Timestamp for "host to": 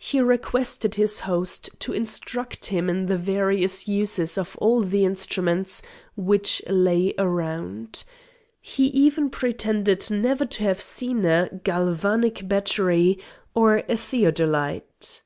1.20-1.92